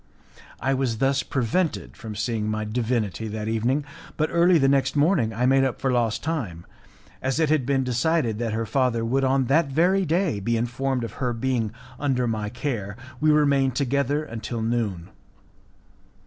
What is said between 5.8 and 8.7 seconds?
lost time, and as it had been decided that her